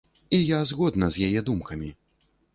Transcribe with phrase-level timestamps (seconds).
[0.29, 1.93] І я згодна з яе думкамі.